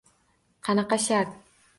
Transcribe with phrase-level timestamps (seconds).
[0.69, 1.37] —Qanaqa shart?